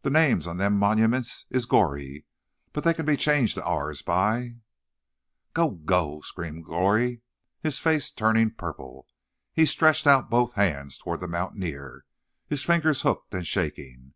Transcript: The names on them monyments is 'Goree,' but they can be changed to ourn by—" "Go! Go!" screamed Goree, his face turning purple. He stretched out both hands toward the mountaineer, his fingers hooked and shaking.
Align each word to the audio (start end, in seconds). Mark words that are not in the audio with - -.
The 0.00 0.08
names 0.08 0.46
on 0.46 0.56
them 0.56 0.78
monyments 0.78 1.44
is 1.50 1.66
'Goree,' 1.66 2.24
but 2.72 2.82
they 2.82 2.94
can 2.94 3.04
be 3.04 3.14
changed 3.14 3.56
to 3.56 3.62
ourn 3.62 3.94
by—" 4.06 4.54
"Go! 5.52 5.68
Go!" 5.72 6.22
screamed 6.22 6.64
Goree, 6.64 7.20
his 7.60 7.78
face 7.78 8.10
turning 8.10 8.52
purple. 8.52 9.06
He 9.52 9.66
stretched 9.66 10.06
out 10.06 10.30
both 10.30 10.54
hands 10.54 10.96
toward 10.96 11.20
the 11.20 11.28
mountaineer, 11.28 12.06
his 12.46 12.64
fingers 12.64 13.02
hooked 13.02 13.34
and 13.34 13.46
shaking. 13.46 14.14